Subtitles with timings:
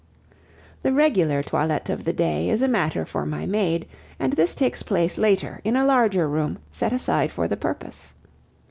[0.81, 3.87] The regular toilet of the day is a matter for my maid,
[4.19, 8.11] and this takes place later in a larger room, set aside for the purpose.